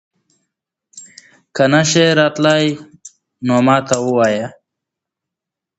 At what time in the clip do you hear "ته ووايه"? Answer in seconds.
3.87-4.47